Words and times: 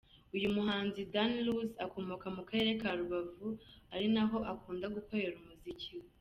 Uyu 0.35 0.47
muhanzi 0.55 0.99
Danluzz 1.13 1.71
akomoka 1.85 2.27
mu 2.35 2.43
karere 2.49 2.71
ka 2.81 2.91
Rubavu 2.99 3.47
ari 3.93 4.07
naho 4.15 4.37
akunda 4.53 4.85
gukorera 4.95 5.35
umuziki 5.41 5.91
we. 5.99 6.07